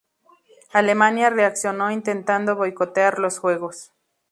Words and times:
Alemania 0.73 1.29
reaccionó 1.29 1.91
intentando 1.91 2.55
boicotear 2.55 3.19
los 3.19 3.37
juegos. 3.37 3.91